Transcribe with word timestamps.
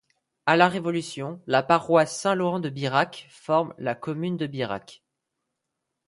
À 0.47 0.55
la 0.57 0.67
Révolution, 0.67 1.39
la 1.45 1.61
paroisse 1.61 2.19
Saint-Laurent 2.19 2.59
de 2.59 2.69
Birac 2.69 3.27
forme 3.29 3.75
la 3.77 3.93
commune 3.93 4.35
de 4.35 4.47
Birac. 4.47 5.03